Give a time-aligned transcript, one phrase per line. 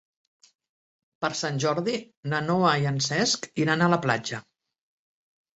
[1.25, 1.99] Per Sant Jordi
[2.33, 4.41] na Noa i en Cesc iran a la platja.